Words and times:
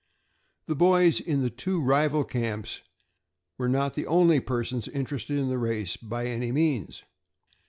The 0.65 0.73
boys 0.75 1.19
in 1.19 1.43
the 1.43 1.51
two 1.51 1.79
rival 1.79 2.23
camps 2.23 2.81
were 3.59 3.69
not 3.69 3.93
the 3.93 4.07
only 4.07 4.39
persons 4.39 4.87
interested 4.87 5.37
in 5.37 5.49
the 5.49 5.59
race 5.59 5.95
by 5.95 6.25
any 6.25 6.51
means. 6.51 7.03